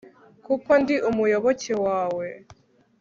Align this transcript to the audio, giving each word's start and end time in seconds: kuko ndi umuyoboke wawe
kuko 0.45 0.69
ndi 0.81 0.95
umuyoboke 1.09 1.73
wawe 1.85 2.27